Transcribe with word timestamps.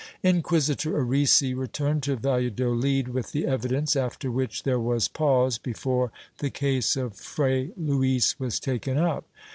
^ 0.01 0.03
Inquisitor 0.23 0.97
Arrese 0.99 1.53
returned 1.53 2.01
to 2.01 2.15
Valladolid 2.15 3.09
with 3.09 3.33
the 3.33 3.45
evidence, 3.45 3.95
after 3.95 4.31
which 4.31 4.63
there 4.63 4.79
was 4.79 5.07
pause 5.07 5.59
before 5.59 6.11
the 6.39 6.49
case 6.49 6.95
of 6.95 7.13
Fray 7.15 7.69
Luis 7.77 8.39
was 8.39 8.59
taken 8.59 8.97
up. 8.97 9.25